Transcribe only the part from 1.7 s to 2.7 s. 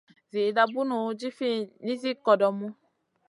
nizi kodomu.